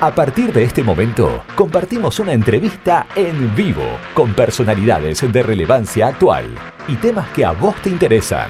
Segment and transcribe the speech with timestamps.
[0.00, 3.82] A partir de este momento, compartimos una entrevista en vivo
[4.14, 6.54] con personalidades de relevancia actual
[6.86, 8.48] y temas que a vos te interesan.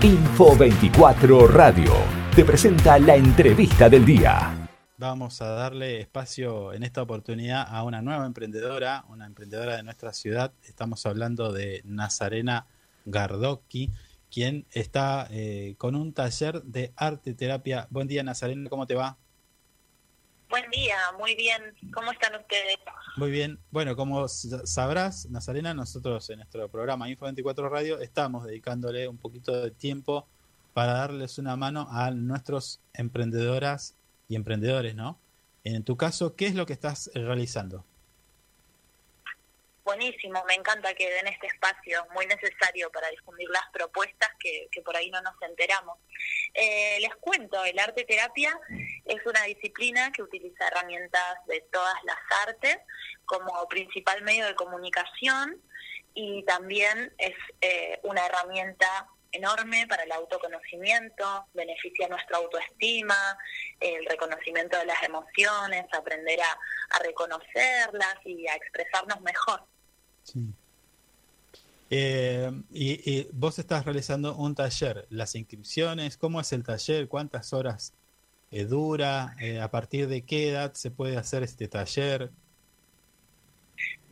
[0.00, 1.92] Info 24 Radio
[2.34, 4.68] te presenta la entrevista del día.
[4.96, 10.14] Vamos a darle espacio en esta oportunidad a una nueva emprendedora, una emprendedora de nuestra
[10.14, 10.54] ciudad.
[10.62, 12.64] Estamos hablando de Nazarena
[13.04, 13.90] Gardocchi
[14.30, 17.86] quien está eh, con un taller de arte terapia.
[17.90, 19.16] Buen día, Nazarena, ¿cómo te va?
[20.48, 21.62] Buen día, muy bien.
[21.92, 22.76] ¿Cómo están ustedes?
[23.16, 23.58] Muy bien.
[23.70, 29.70] Bueno, como sabrás, Nazarena, nosotros en nuestro programa Info24 Radio estamos dedicándole un poquito de
[29.70, 30.26] tiempo
[30.74, 33.94] para darles una mano a nuestros emprendedoras
[34.28, 35.18] y emprendedores, ¿no?
[35.62, 37.84] En tu caso, ¿qué es lo que estás realizando?
[39.84, 44.96] Buenísimo, me encanta que den este espacio muy necesario para difundir las propuestas que, por
[44.96, 45.98] ahí no nos enteramos.
[46.54, 48.58] Eh, les cuento, el arte terapia
[49.04, 52.78] es una disciplina que utiliza herramientas de todas las artes
[53.24, 55.62] como principal medio de comunicación
[56.14, 63.38] y también es eh, una herramienta enorme para el autoconocimiento, beneficia nuestra autoestima,
[63.78, 66.58] el reconocimiento de las emociones, aprender a,
[66.90, 69.64] a reconocerlas y a expresarnos mejor.
[70.24, 70.52] Sí.
[71.92, 77.08] Eh, y, vos estás realizando un taller, las inscripciones, ¿cómo es el taller?
[77.08, 77.94] ¿Cuántas horas
[78.52, 79.34] eh, dura?
[79.40, 82.30] Eh, ¿A partir de qué edad se puede hacer este taller?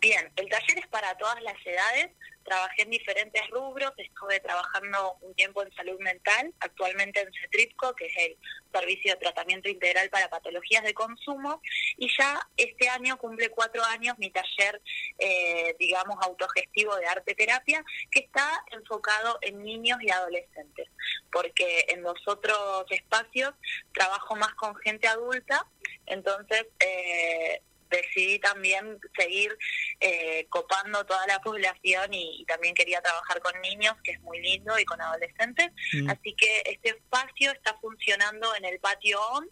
[0.01, 2.11] Bien, el taller es para todas las edades,
[2.49, 8.07] trabajé en diferentes rubros, estuve trabajando un tiempo en salud mental, actualmente en CETRIPCO, que
[8.07, 8.37] es el
[8.73, 11.61] Servicio de Tratamiento Integral para Patologías de Consumo,
[11.97, 14.81] y ya este año cumple cuatro años mi taller,
[15.19, 20.89] eh, digamos, autogestivo de arte terapia, que está enfocado en niños y adolescentes,
[21.31, 23.53] porque en los otros espacios
[23.93, 25.67] trabajo más con gente adulta,
[26.07, 29.57] entonces eh, decidí también seguir
[30.01, 34.79] eh, copando toda la población y, también quería trabajar con niños, que es muy lindo,
[34.79, 35.71] y con adolescentes.
[35.93, 36.11] Mm.
[36.11, 39.49] Así que este espacio está funcionando en el patio ON.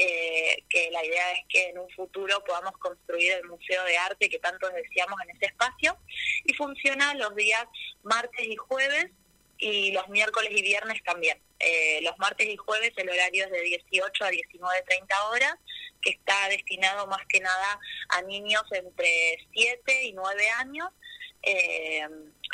[0.00, 4.28] Eh, que la idea es que en un futuro podamos construir el Museo de Arte
[4.28, 5.98] que tanto deseamos en ese espacio.
[6.44, 7.64] Y funciona los días
[8.02, 9.10] martes y jueves
[9.58, 11.38] y los miércoles y viernes también.
[11.58, 15.54] Eh, los martes y jueves el horario es de 18 a 19.30 horas,
[16.10, 17.80] está destinado más que nada
[18.10, 20.88] a niños entre 7 y 9 años.
[21.42, 22.06] Eh,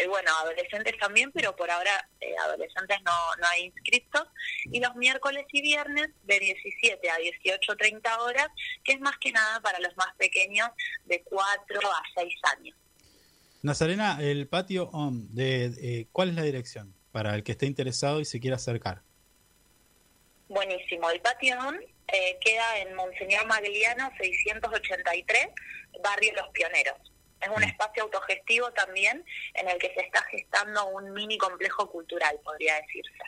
[0.02, 4.26] y bueno, adolescentes también, pero por ahora eh, adolescentes no, no hay inscritos.
[4.64, 8.48] Y los miércoles y viernes de 17 a 18.30 horas,
[8.82, 10.68] que es más que nada para los más pequeños
[11.04, 12.76] de 4 a 6 años.
[13.62, 18.20] Nazarena, el patio OM, de, eh, ¿cuál es la dirección para el que esté interesado
[18.20, 19.02] y se quiera acercar?
[20.48, 21.76] Buenísimo, el patio OM
[22.08, 25.48] eh, queda en Monseñor Magliano 683,
[26.02, 26.96] Barrio Los Pioneros.
[27.40, 32.38] Es un espacio autogestivo también en el que se está gestando un mini complejo cultural,
[32.42, 33.18] podría decirse.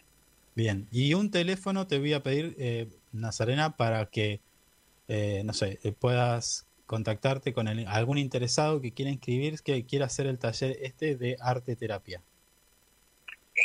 [0.55, 4.41] Bien, y un teléfono te voy a pedir, eh, Nazarena, para que,
[5.09, 10.79] no sé, puedas contactarte con algún interesado que quiera inscribir, que quiera hacer el taller
[10.81, 12.23] este de arte terapia.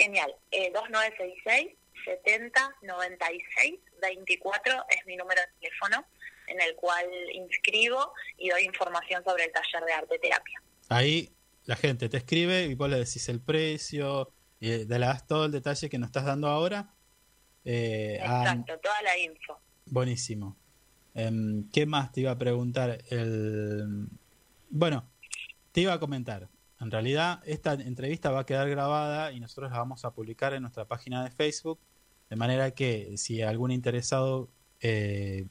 [0.01, 0.33] Genial.
[0.51, 6.05] 2966 70 96 24 es mi número de teléfono
[6.47, 10.61] en el cual inscribo y doy información sobre el taller de arte terapia.
[10.89, 11.31] Ahí
[11.65, 15.51] la gente te escribe y vos le decís el precio, y le das todo el
[15.51, 16.93] detalle que nos estás dando ahora.
[17.63, 19.59] Eh, Exacto, toda la info.
[19.85, 20.57] Buenísimo.
[21.13, 23.03] Em, ¿Qué más te iba a preguntar?
[23.09, 24.07] El...
[24.69, 25.07] Bueno,
[25.71, 26.47] te iba a comentar.
[26.81, 30.63] En realidad, esta entrevista va a quedar grabada y nosotros la vamos a publicar en
[30.63, 31.79] nuestra página de Facebook.
[32.29, 34.49] De manera que si algún interesado
[34.81, 35.45] eh,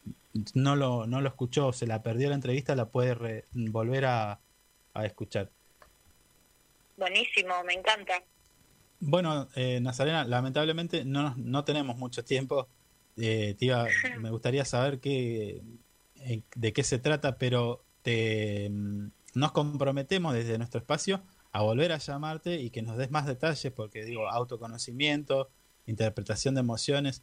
[0.55, 4.41] no, lo, no lo escuchó o se la perdió la entrevista, la puede volver a,
[5.05, 5.49] escuchar.
[6.99, 8.23] Buenísimo, me encanta.
[8.99, 12.69] Bueno, eh, Nazarena, lamentablemente no, no tenemos mucho tiempo
[13.17, 13.87] eh, tía,
[14.21, 15.63] me gustaría saber qué,
[16.17, 21.23] eh, de qué se trata, pero te, mm, nos comprometemos desde nuestro espacio
[21.53, 25.49] a volver a llamarte y que nos des más detalles, porque digo, autoconocimiento,
[25.87, 27.23] interpretación de emociones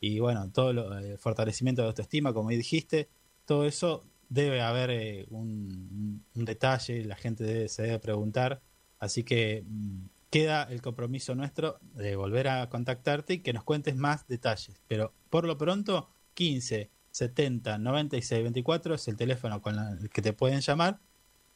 [0.00, 3.08] y bueno, todo el fortalecimiento de autoestima, como dijiste,
[3.44, 8.60] todo eso debe haber eh, un, detalle, la gente se debe preguntar,
[8.98, 13.96] así que mm, queda el compromiso nuestro de volver a contactarte y que nos cuentes
[13.96, 14.80] más detalles.
[14.88, 20.34] Pero por lo pronto, 15 70 96 24 es el teléfono con el que te
[20.34, 21.00] pueden llamar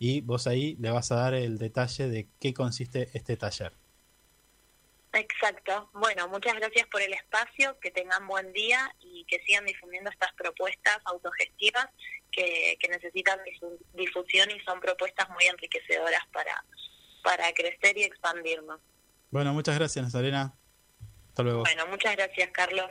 [0.01, 3.73] y vos ahí le vas a dar el detalle de qué consiste este taller.
[5.13, 5.91] Exacto.
[5.93, 10.33] Bueno, muchas gracias por el espacio, que tengan buen día y que sigan difundiendo estas
[10.33, 11.87] propuestas autogestivas
[12.33, 13.39] que, que necesitan
[13.93, 16.65] difusión y son propuestas muy enriquecedoras para,
[17.23, 18.81] para crecer y expandirnos.
[19.31, 20.55] Bueno, muchas gracias, Nazarena.
[21.29, 21.61] Hasta luego.
[21.61, 22.91] Bueno, muchas gracias, Carlos.